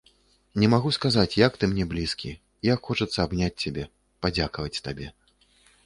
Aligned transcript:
Не 0.61 0.67
магу 0.73 0.89
сказаць, 0.97 1.33
як 1.47 1.59
ты 1.63 1.69
мне 1.73 1.85
блізкі, 1.93 2.31
як 2.71 2.79
хочацца 2.91 3.19
абняць 3.27 3.53
цябе, 3.61 3.83
падзякаваць 4.25 4.83
табе. 4.89 5.07